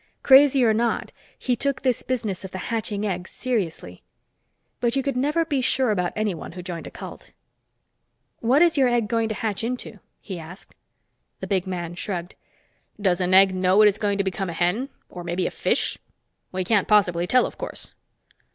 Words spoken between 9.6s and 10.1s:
into?"